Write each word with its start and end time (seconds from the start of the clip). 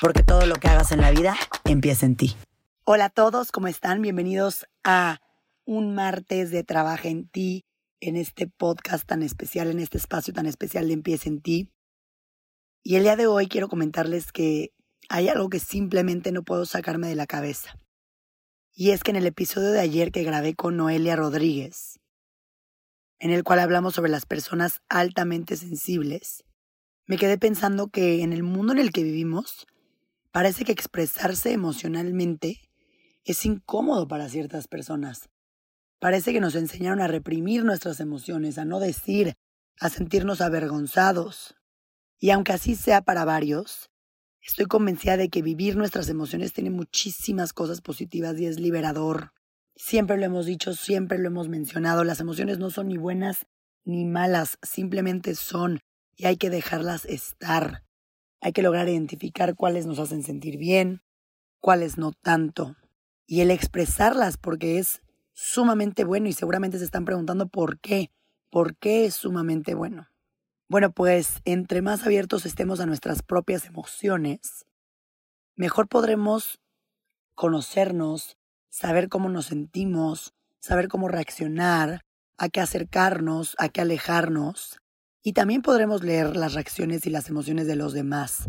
porque 0.00 0.22
todo 0.22 0.46
lo 0.46 0.56
que 0.56 0.68
hagas 0.68 0.92
en 0.92 1.00
la 1.00 1.10
vida 1.10 1.36
empieza 1.64 2.06
en 2.06 2.16
ti. 2.16 2.36
Hola 2.84 3.06
a 3.06 3.10
todos, 3.10 3.50
¿cómo 3.50 3.66
están? 3.68 4.00
Bienvenidos 4.00 4.66
a 4.84 5.20
un 5.64 5.94
martes 5.94 6.50
de 6.50 6.64
Trabaja 6.64 7.08
en 7.08 7.28
ti, 7.28 7.64
en 8.00 8.16
este 8.16 8.46
podcast 8.46 9.06
tan 9.06 9.22
especial, 9.22 9.70
en 9.70 9.80
este 9.80 9.98
espacio 9.98 10.32
tan 10.32 10.46
especial 10.46 10.86
de 10.86 10.94
Empieza 10.94 11.28
en 11.28 11.40
ti. 11.40 11.70
Y 12.82 12.96
el 12.96 13.02
día 13.02 13.16
de 13.16 13.26
hoy 13.26 13.48
quiero 13.48 13.68
comentarles 13.68 14.32
que 14.32 14.72
hay 15.08 15.28
algo 15.28 15.50
que 15.50 15.58
simplemente 15.58 16.32
no 16.32 16.42
puedo 16.42 16.64
sacarme 16.64 17.08
de 17.08 17.16
la 17.16 17.26
cabeza. 17.26 17.78
Y 18.72 18.92
es 18.92 19.02
que 19.02 19.10
en 19.10 19.16
el 19.16 19.26
episodio 19.26 19.72
de 19.72 19.80
ayer 19.80 20.12
que 20.12 20.22
grabé 20.22 20.54
con 20.54 20.76
Noelia 20.76 21.16
Rodríguez, 21.16 21.98
en 23.18 23.32
el 23.32 23.42
cual 23.42 23.58
hablamos 23.58 23.94
sobre 23.94 24.10
las 24.10 24.24
personas 24.24 24.80
altamente 24.88 25.56
sensibles, 25.56 26.44
me 27.06 27.16
quedé 27.16 27.36
pensando 27.36 27.88
que 27.88 28.22
en 28.22 28.32
el 28.32 28.44
mundo 28.44 28.72
en 28.72 28.78
el 28.78 28.92
que 28.92 29.02
vivimos, 29.02 29.66
Parece 30.30 30.64
que 30.64 30.72
expresarse 30.72 31.52
emocionalmente 31.52 32.70
es 33.24 33.44
incómodo 33.46 34.08
para 34.08 34.28
ciertas 34.28 34.68
personas. 34.68 35.28
Parece 36.00 36.32
que 36.32 36.40
nos 36.40 36.54
enseñaron 36.54 37.00
a 37.00 37.08
reprimir 37.08 37.64
nuestras 37.64 38.00
emociones, 38.00 38.58
a 38.58 38.64
no 38.64 38.78
decir, 38.78 39.34
a 39.80 39.88
sentirnos 39.88 40.40
avergonzados. 40.40 41.56
Y 42.18 42.30
aunque 42.30 42.52
así 42.52 42.74
sea 42.74 43.02
para 43.02 43.24
varios, 43.24 43.90
estoy 44.40 44.66
convencida 44.66 45.16
de 45.16 45.28
que 45.28 45.42
vivir 45.42 45.76
nuestras 45.76 46.08
emociones 46.08 46.52
tiene 46.52 46.70
muchísimas 46.70 47.52
cosas 47.52 47.80
positivas 47.80 48.38
y 48.38 48.46
es 48.46 48.60
liberador. 48.60 49.32
Siempre 49.76 50.18
lo 50.18 50.24
hemos 50.24 50.46
dicho, 50.46 50.74
siempre 50.74 51.18
lo 51.18 51.28
hemos 51.28 51.48
mencionado, 51.48 52.04
las 52.04 52.20
emociones 52.20 52.58
no 52.58 52.70
son 52.70 52.88
ni 52.88 52.96
buenas 52.96 53.46
ni 53.84 54.04
malas, 54.04 54.58
simplemente 54.62 55.34
son 55.34 55.80
y 56.16 56.26
hay 56.26 56.36
que 56.36 56.50
dejarlas 56.50 57.04
estar. 57.06 57.87
Hay 58.40 58.52
que 58.52 58.62
lograr 58.62 58.88
identificar 58.88 59.54
cuáles 59.56 59.86
nos 59.86 59.98
hacen 59.98 60.22
sentir 60.22 60.58
bien, 60.58 61.02
cuáles 61.60 61.98
no 61.98 62.12
tanto. 62.12 62.76
Y 63.26 63.40
el 63.40 63.50
expresarlas 63.50 64.36
porque 64.36 64.78
es 64.78 65.02
sumamente 65.32 66.04
bueno 66.04 66.28
y 66.28 66.32
seguramente 66.32 66.78
se 66.78 66.84
están 66.84 67.04
preguntando 67.04 67.48
por 67.48 67.78
qué. 67.80 68.10
¿Por 68.50 68.76
qué 68.76 69.04
es 69.04 69.14
sumamente 69.14 69.74
bueno? 69.74 70.08
Bueno, 70.68 70.92
pues 70.92 71.40
entre 71.44 71.82
más 71.82 72.04
abiertos 72.04 72.46
estemos 72.46 72.80
a 72.80 72.86
nuestras 72.86 73.22
propias 73.22 73.66
emociones, 73.66 74.66
mejor 75.54 75.88
podremos 75.88 76.60
conocernos, 77.34 78.36
saber 78.68 79.08
cómo 79.08 79.28
nos 79.28 79.46
sentimos, 79.46 80.34
saber 80.60 80.88
cómo 80.88 81.08
reaccionar, 81.08 82.04
a 82.36 82.48
qué 82.48 82.60
acercarnos, 82.60 83.54
a 83.58 83.68
qué 83.68 83.80
alejarnos, 83.80 84.78
y 85.28 85.34
también 85.34 85.60
podremos 85.60 86.02
leer 86.02 86.36
las 86.36 86.54
reacciones 86.54 87.04
y 87.04 87.10
las 87.10 87.28
emociones 87.28 87.66
de 87.66 87.76
los 87.76 87.92
demás. 87.92 88.48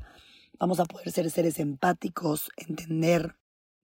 Vamos 0.58 0.80
a 0.80 0.86
poder 0.86 1.12
ser 1.12 1.30
seres 1.30 1.60
empáticos, 1.60 2.52
entender 2.56 3.36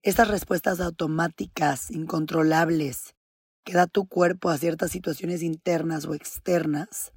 estas 0.02 0.30
respuestas 0.30 0.80
automáticas, 0.80 1.92
incontrolables, 1.92 3.18
que 3.66 3.74
da 3.74 3.88
tu 3.88 4.08
cuerpo 4.08 4.48
a 4.48 4.58
ciertas 4.58 4.92
situaciones 4.92 5.44
internas 5.44 6.06
o 6.06 6.14
externas, 6.14 7.12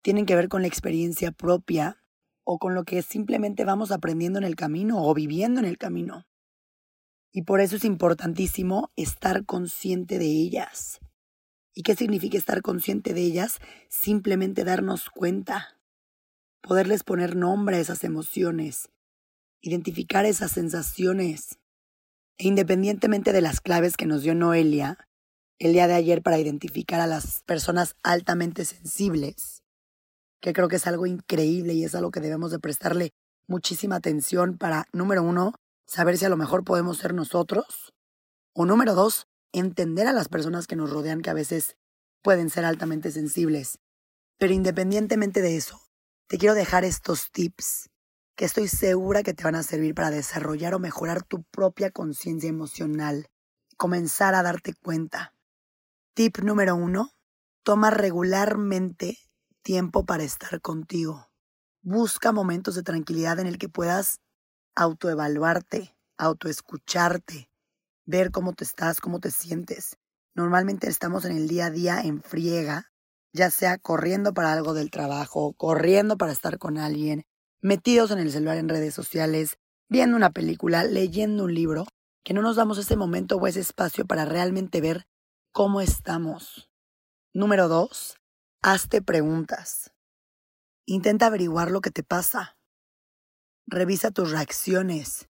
tienen 0.00 0.26
que 0.26 0.36
ver 0.36 0.48
con 0.48 0.62
la 0.62 0.68
experiencia 0.68 1.32
propia 1.32 2.00
o 2.44 2.60
con 2.60 2.76
lo 2.76 2.84
que 2.84 3.02
simplemente 3.02 3.64
vamos 3.64 3.90
aprendiendo 3.90 4.38
en 4.38 4.44
el 4.44 4.54
camino 4.54 5.04
o 5.04 5.12
viviendo 5.12 5.58
en 5.58 5.66
el 5.66 5.76
camino. 5.76 6.28
Y 7.32 7.42
por 7.42 7.60
eso 7.60 7.74
es 7.74 7.84
importantísimo 7.84 8.92
estar 8.94 9.44
consciente 9.44 10.20
de 10.20 10.26
ellas. 10.26 11.00
¿Y 11.74 11.82
qué 11.82 11.94
significa 11.96 12.36
estar 12.36 12.60
consciente 12.62 13.14
de 13.14 13.22
ellas? 13.22 13.58
Simplemente 13.88 14.64
darnos 14.64 15.08
cuenta, 15.10 15.78
poderles 16.60 17.02
poner 17.02 17.34
nombre 17.34 17.76
a 17.76 17.80
esas 17.80 18.04
emociones, 18.04 18.90
identificar 19.60 20.26
esas 20.26 20.52
sensaciones. 20.52 21.58
E 22.38 22.48
independientemente 22.48 23.32
de 23.32 23.40
las 23.40 23.60
claves 23.60 23.96
que 23.96 24.06
nos 24.06 24.22
dio 24.22 24.34
Noelia 24.34 24.98
el 25.58 25.74
día 25.74 25.86
de 25.86 25.94
ayer 25.94 26.22
para 26.22 26.40
identificar 26.40 27.00
a 27.00 27.06
las 27.06 27.42
personas 27.44 27.94
altamente 28.02 28.64
sensibles, 28.64 29.62
que 30.40 30.52
creo 30.52 30.66
que 30.68 30.76
es 30.76 30.86
algo 30.88 31.06
increíble 31.06 31.72
y 31.72 31.84
es 31.84 31.94
algo 31.94 32.10
que 32.10 32.20
debemos 32.20 32.50
de 32.50 32.58
prestarle 32.58 33.12
muchísima 33.46 33.96
atención 33.96 34.58
para, 34.58 34.88
número 34.92 35.22
uno, 35.22 35.54
saber 35.86 36.18
si 36.18 36.24
a 36.24 36.28
lo 36.28 36.36
mejor 36.36 36.64
podemos 36.64 36.98
ser 36.98 37.14
nosotros, 37.14 37.94
o 38.54 38.66
número 38.66 38.94
dos, 38.94 39.28
entender 39.52 40.06
a 40.06 40.12
las 40.12 40.28
personas 40.28 40.66
que 40.66 40.76
nos 40.76 40.90
rodean 40.90 41.20
que 41.20 41.30
a 41.30 41.34
veces 41.34 41.76
pueden 42.22 42.50
ser 42.50 42.64
altamente 42.64 43.10
sensibles. 43.12 43.78
Pero 44.38 44.52
independientemente 44.52 45.42
de 45.42 45.56
eso, 45.56 45.80
te 46.26 46.38
quiero 46.38 46.54
dejar 46.54 46.84
estos 46.84 47.30
tips 47.30 47.90
que 48.34 48.44
estoy 48.44 48.68
segura 48.68 49.22
que 49.22 49.34
te 49.34 49.44
van 49.44 49.54
a 49.54 49.62
servir 49.62 49.94
para 49.94 50.10
desarrollar 50.10 50.74
o 50.74 50.78
mejorar 50.78 51.22
tu 51.22 51.42
propia 51.44 51.90
conciencia 51.90 52.48
emocional 52.48 53.28
comenzar 53.82 54.36
a 54.36 54.44
darte 54.44 54.74
cuenta. 54.74 55.34
Tip 56.14 56.38
número 56.38 56.76
uno, 56.76 57.10
toma 57.64 57.90
regularmente 57.90 59.18
tiempo 59.62 60.04
para 60.04 60.22
estar 60.22 60.60
contigo. 60.60 61.30
Busca 61.82 62.30
momentos 62.30 62.76
de 62.76 62.84
tranquilidad 62.84 63.40
en 63.40 63.48
el 63.48 63.58
que 63.58 63.68
puedas 63.68 64.20
autoevaluarte, 64.76 65.96
autoescucharte, 66.16 67.50
ver 68.06 68.30
cómo 68.30 68.52
te 68.52 68.64
estás, 68.64 69.00
cómo 69.00 69.20
te 69.20 69.30
sientes. 69.30 69.96
Normalmente 70.34 70.88
estamos 70.88 71.24
en 71.24 71.36
el 71.36 71.48
día 71.48 71.66
a 71.66 71.70
día 71.70 72.00
en 72.00 72.22
friega, 72.22 72.90
ya 73.32 73.50
sea 73.50 73.78
corriendo 73.78 74.32
para 74.34 74.52
algo 74.52 74.74
del 74.74 74.90
trabajo, 74.90 75.52
corriendo 75.54 76.16
para 76.16 76.32
estar 76.32 76.58
con 76.58 76.78
alguien, 76.78 77.24
metidos 77.60 78.10
en 78.10 78.18
el 78.18 78.32
celular 78.32 78.56
en 78.56 78.68
redes 78.68 78.94
sociales, 78.94 79.56
viendo 79.88 80.16
una 80.16 80.30
película, 80.30 80.84
leyendo 80.84 81.44
un 81.44 81.54
libro, 81.54 81.86
que 82.24 82.34
no 82.34 82.42
nos 82.42 82.56
damos 82.56 82.78
ese 82.78 82.96
momento 82.96 83.36
o 83.36 83.46
ese 83.46 83.60
espacio 83.60 84.06
para 84.06 84.24
realmente 84.24 84.80
ver 84.80 85.06
cómo 85.52 85.80
estamos. 85.80 86.70
Número 87.34 87.68
dos, 87.68 88.18
hazte 88.62 89.02
preguntas. 89.02 89.92
Intenta 90.86 91.26
averiguar 91.26 91.70
lo 91.70 91.80
que 91.80 91.90
te 91.90 92.02
pasa. 92.02 92.56
Revisa 93.66 94.10
tus 94.10 94.30
reacciones. 94.30 95.28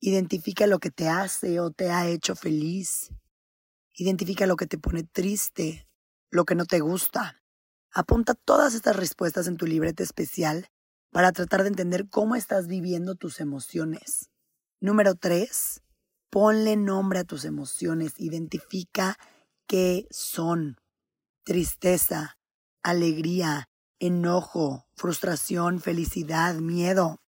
Identifica 0.00 0.66
lo 0.66 0.78
que 0.78 0.90
te 0.90 1.08
hace 1.08 1.60
o 1.60 1.70
te 1.70 1.90
ha 1.90 2.06
hecho 2.06 2.36
feliz. 2.36 3.10
Identifica 3.94 4.46
lo 4.46 4.56
que 4.56 4.66
te 4.66 4.78
pone 4.78 5.04
triste, 5.04 5.88
lo 6.30 6.44
que 6.44 6.54
no 6.54 6.66
te 6.66 6.80
gusta. 6.80 7.42
Apunta 7.92 8.34
todas 8.34 8.74
estas 8.74 8.96
respuestas 8.96 9.46
en 9.46 9.56
tu 9.56 9.66
libreta 9.66 10.02
especial 10.02 10.68
para 11.10 11.32
tratar 11.32 11.62
de 11.62 11.68
entender 11.68 12.08
cómo 12.10 12.36
estás 12.36 12.66
viviendo 12.66 13.14
tus 13.14 13.40
emociones. 13.40 14.28
Número 14.80 15.14
3. 15.14 15.80
Ponle 16.30 16.76
nombre 16.76 17.20
a 17.20 17.24
tus 17.24 17.46
emociones. 17.46 18.12
Identifica 18.18 19.16
qué 19.66 20.06
son. 20.10 20.76
Tristeza, 21.42 22.36
alegría, 22.82 23.70
enojo, 23.98 24.86
frustración, 24.94 25.80
felicidad, 25.80 26.56
miedo. 26.56 27.22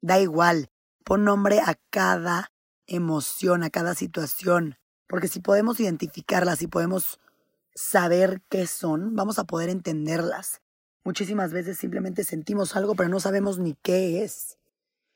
Da 0.00 0.18
igual, 0.20 0.70
Pon 1.08 1.24
nombre 1.24 1.60
a 1.60 1.80
cada 1.88 2.52
emoción, 2.86 3.62
a 3.62 3.70
cada 3.70 3.94
situación, 3.94 4.76
porque 5.08 5.26
si 5.26 5.40
podemos 5.40 5.80
identificarlas 5.80 6.60
y 6.60 6.66
podemos 6.66 7.18
saber 7.74 8.42
qué 8.50 8.66
son, 8.66 9.16
vamos 9.16 9.38
a 9.38 9.44
poder 9.44 9.70
entenderlas. 9.70 10.60
Muchísimas 11.04 11.50
veces 11.50 11.78
simplemente 11.78 12.24
sentimos 12.24 12.76
algo, 12.76 12.94
pero 12.94 13.08
no 13.08 13.20
sabemos 13.20 13.58
ni 13.58 13.72
qué 13.80 14.22
es. 14.22 14.58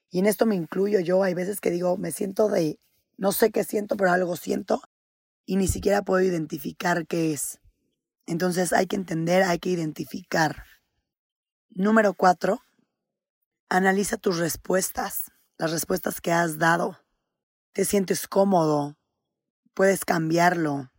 Y 0.09 0.21
en 0.21 0.25
esto 0.25 0.47
me 0.47 0.55
incluyo 0.55 0.99
yo. 0.99 1.23
Hay 1.25 1.35
veces 1.35 1.61
que 1.61 1.71
digo, 1.71 1.99
me 1.99 2.11
siento 2.11 2.49
de, 2.49 2.81
no 3.19 3.31
sé 3.33 3.51
qué 3.51 3.63
siento, 3.63 3.95
pero 3.99 4.13
algo 4.13 4.37
siento, 4.37 4.81
y 5.45 5.57
ni 5.57 5.69
siquiera 5.69 6.01
puedo 6.01 6.23
identificar 6.23 7.07
qué 7.07 7.35
es. 7.35 7.61
Entonces 8.25 8.73
hay 8.73 8.87
que 8.87 8.97
entender, 8.97 9.43
hay 9.43 9.59
que 9.59 9.69
identificar. 9.69 10.65
Número 11.69 12.15
cuatro, 12.15 12.63
analiza 13.69 14.17
tus 14.17 14.39
respuestas 14.39 15.32
las 15.63 15.71
respuestas 15.71 16.21
que 16.21 16.33
has 16.33 16.59
dado. 16.59 16.99
Te 17.73 17.85
sientes 17.85 18.27
cómodo, 18.27 18.97
puedes 19.75 20.05
cambiarlo. 20.05 20.91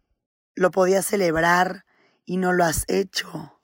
Lo 0.56 0.72
podías 0.72 1.06
celebrar 1.06 1.84
y 2.24 2.38
no 2.38 2.54
lo 2.54 2.64
has 2.64 2.86
hecho. 2.88 3.60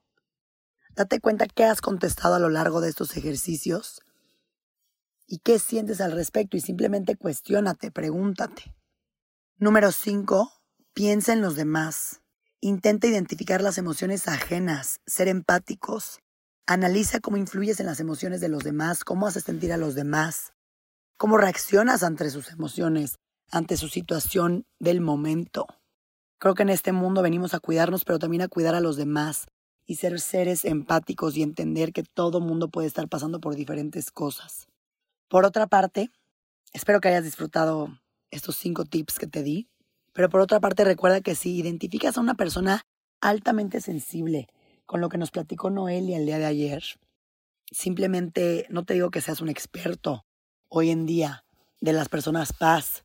Date 0.92 1.22
cuenta 1.22 1.48
que 1.48 1.64
has 1.64 1.80
contestado 1.80 2.36
a 2.36 2.40
lo 2.40 2.50
largo 2.50 2.82
de 2.82 2.90
estos 2.90 3.16
ejercicios 3.16 4.02
¿Y 5.26 5.38
qué 5.40 5.60
sientes 5.60 6.02
al 6.02 6.12
respecto? 6.12 6.58
Y 6.58 6.60
simplemente 6.60 7.16
cuestiónate, 7.16 7.92
pregúntate. 7.92 8.76
Número 9.58 9.92
5. 9.92 10.52
Piensa 10.94 11.32
en 11.32 11.42
los 11.42 11.56
demás. 11.56 12.22
Intenta 12.60 13.06
identificar 13.06 13.62
las 13.62 13.78
emociones 13.78 14.28
ajenas, 14.28 15.00
ser 15.06 15.28
empáticos. 15.28 16.20
Analiza 16.66 17.20
cómo 17.20 17.38
influyes 17.38 17.80
en 17.80 17.86
las 17.86 18.00
emociones 18.00 18.42
de 18.42 18.50
los 18.50 18.64
demás, 18.64 19.06
cómo 19.06 19.28
haces 19.28 19.44
sentir 19.44 19.72
a 19.72 19.78
los 19.78 19.94
demás, 19.94 20.52
cómo 21.20 21.38
reaccionas 21.38 22.02
ante 22.04 22.30
sus 22.30 22.50
emociones, 22.50 23.20
ante 23.52 23.76
su 23.76 23.90
situación 23.90 24.66
del 24.80 25.02
momento. 25.02 25.68
Creo 26.40 26.56
que 26.56 26.64
en 26.64 26.70
este 26.70 26.94
mundo 26.94 27.22
venimos 27.22 27.54
a 27.54 27.60
cuidarnos, 27.60 28.06
pero 28.06 28.20
también 28.20 28.42
a 28.42 28.48
cuidar 28.48 28.74
a 28.74 28.80
los 28.80 28.96
demás 28.96 29.48
y 29.86 29.96
ser 29.96 30.22
seres 30.22 30.64
empáticos 30.64 31.36
y 31.36 31.44
entender 31.44 31.92
que 31.92 32.04
todo 32.04 32.40
mundo 32.40 32.70
puede 32.70 32.88
estar 32.88 33.10
pasando 33.10 33.42
por 33.42 33.56
diferentes 33.56 34.12
cosas. 34.12 34.68
Por 35.28 35.44
otra 35.44 35.68
parte, 35.68 36.10
espero 36.72 37.02
que 37.02 37.10
hayas 37.10 37.26
disfrutado 37.26 38.00
estos 38.32 38.56
cinco 38.56 38.86
tips 38.86 39.20
que 39.20 39.28
te 39.28 39.44
di, 39.44 39.68
pero 40.14 40.30
por 40.30 40.40
otra 40.40 40.62
parte 40.62 40.86
recuerda 40.86 41.20
que 41.20 41.36
si 41.36 41.58
identificas 41.58 42.18
a 42.18 42.22
una 42.22 42.36
persona 42.36 42.84
altamente 43.20 43.82
sensible 43.82 44.48
con 44.86 45.02
lo 45.02 45.10
que 45.10 45.18
nos 45.18 45.32
platicó 45.32 45.70
Noelia 45.70 46.18
el 46.18 46.26
día 46.26 46.40
de 46.40 46.46
ayer, 46.46 46.82
simplemente 47.70 48.68
no 48.70 48.86
te 48.86 48.94
digo 48.94 49.12
que 49.12 49.20
seas 49.20 49.42
un 49.42 49.50
experto 49.50 50.24
hoy 50.70 50.92
en 50.92 51.06
día 51.06 51.44
de 51.82 51.94
las 51.94 52.10
personas 52.10 52.54
paz, 52.54 53.04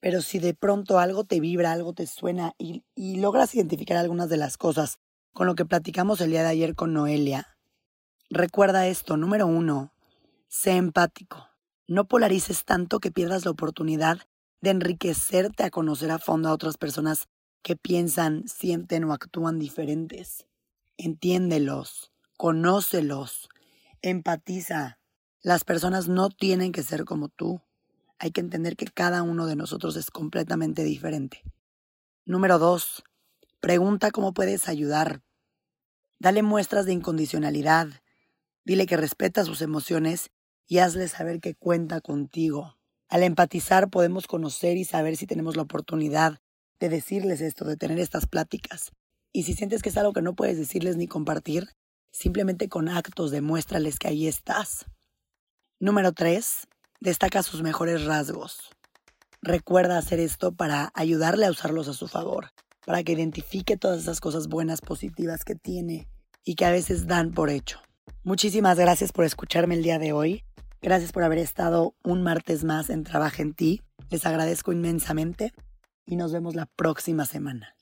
pero 0.00 0.22
si 0.22 0.38
de 0.38 0.54
pronto 0.54 0.98
algo 0.98 1.24
te 1.24 1.40
vibra, 1.40 1.72
algo 1.72 1.92
te 1.92 2.06
suena 2.06 2.54
y, 2.58 2.84
y 2.94 3.16
logras 3.16 3.54
identificar 3.54 3.96
algunas 3.96 4.28
de 4.28 4.36
las 4.36 4.56
cosas 4.56 4.98
con 5.32 5.46
lo 5.46 5.54
que 5.54 5.64
platicamos 5.64 6.20
el 6.20 6.30
día 6.30 6.42
de 6.42 6.48
ayer 6.48 6.74
con 6.74 6.92
Noelia, 6.92 7.56
recuerda 8.30 8.86
esto, 8.86 9.16
número 9.16 9.46
uno, 9.46 9.92
sé 10.48 10.72
empático. 10.72 11.48
No 11.86 12.08
polarices 12.08 12.64
tanto 12.64 12.98
que 12.98 13.12
pierdas 13.12 13.44
la 13.44 13.52
oportunidad 13.52 14.18
de 14.60 14.70
enriquecerte 14.70 15.62
a 15.62 15.70
conocer 15.70 16.10
a 16.10 16.18
fondo 16.18 16.48
a 16.48 16.52
otras 16.52 16.76
personas 16.78 17.28
que 17.62 17.76
piensan, 17.76 18.48
sienten 18.48 19.04
o 19.04 19.12
actúan 19.12 19.58
diferentes. 19.58 20.46
Entiéndelos, 20.96 22.12
conócelos, 22.36 23.48
empatiza. 24.02 24.98
Las 25.46 25.62
personas 25.62 26.08
no 26.08 26.28
tienen 26.28 26.72
que 26.72 26.82
ser 26.82 27.04
como 27.04 27.28
tú 27.28 27.60
hay 28.18 28.32
que 28.32 28.40
entender 28.40 28.74
que 28.74 28.86
cada 28.86 29.22
uno 29.22 29.46
de 29.46 29.54
nosotros 29.54 29.94
es 29.94 30.10
completamente 30.10 30.82
diferente. 30.82 31.44
Número 32.24 32.58
dos, 32.58 33.04
pregunta 33.60 34.10
cómo 34.10 34.34
puedes 34.34 34.68
ayudar. 34.68 35.22
Dale 36.18 36.42
muestras 36.42 36.84
de 36.84 36.94
incondicionalidad. 36.94 37.86
Dile 38.64 38.86
que 38.86 38.96
respeta 38.96 39.44
sus 39.44 39.62
emociones 39.62 40.32
y 40.66 40.78
hazle 40.78 41.06
saber 41.06 41.38
que 41.38 41.54
cuenta 41.54 42.00
contigo. 42.00 42.76
Al 43.08 43.22
empatizar 43.22 43.88
podemos 43.88 44.26
conocer 44.26 44.76
y 44.76 44.84
saber 44.84 45.16
si 45.16 45.28
tenemos 45.28 45.54
la 45.54 45.62
oportunidad 45.62 46.40
de 46.80 46.88
decirles 46.88 47.40
esto, 47.40 47.64
de 47.66 47.76
tener 47.76 48.00
estas 48.00 48.26
pláticas. 48.26 48.90
Y 49.32 49.44
si 49.44 49.54
sientes 49.54 49.84
que 49.84 49.90
es 49.90 49.96
algo 49.96 50.12
que 50.12 50.22
no 50.22 50.34
puedes 50.34 50.58
decirles 50.58 50.96
ni 50.96 51.06
compartir, 51.06 51.68
simplemente 52.10 52.68
con 52.68 52.88
actos 52.88 53.30
demuéstrales 53.30 54.00
que 54.00 54.08
ahí 54.08 54.26
estás. 54.26 54.86
Número 55.78 56.12
tres, 56.12 56.66
destaca 57.00 57.42
sus 57.42 57.62
mejores 57.62 58.06
rasgos. 58.06 58.70
Recuerda 59.42 59.98
hacer 59.98 60.20
esto 60.20 60.52
para 60.52 60.90
ayudarle 60.94 61.44
a 61.44 61.50
usarlos 61.50 61.86
a 61.88 61.92
su 61.92 62.08
favor, 62.08 62.48
para 62.86 63.04
que 63.04 63.12
identifique 63.12 63.76
todas 63.76 64.00
esas 64.00 64.20
cosas 64.20 64.48
buenas, 64.48 64.80
positivas 64.80 65.44
que 65.44 65.54
tiene 65.54 66.08
y 66.44 66.54
que 66.54 66.64
a 66.64 66.70
veces 66.70 67.06
dan 67.06 67.32
por 67.32 67.50
hecho. 67.50 67.82
Muchísimas 68.24 68.78
gracias 68.78 69.12
por 69.12 69.26
escucharme 69.26 69.74
el 69.74 69.82
día 69.82 69.98
de 69.98 70.14
hoy. 70.14 70.44
Gracias 70.80 71.12
por 71.12 71.24
haber 71.24 71.38
estado 71.38 71.94
un 72.02 72.22
martes 72.22 72.64
más 72.64 72.88
en 72.88 73.04
Trabaja 73.04 73.42
en 73.42 73.52
ti. 73.52 73.82
Les 74.08 74.24
agradezco 74.24 74.72
inmensamente 74.72 75.52
y 76.06 76.16
nos 76.16 76.32
vemos 76.32 76.54
la 76.54 76.64
próxima 76.64 77.26
semana. 77.26 77.75